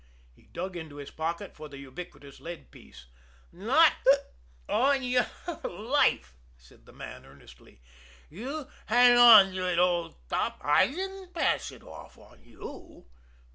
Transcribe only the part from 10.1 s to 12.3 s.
top. I didn't pass it off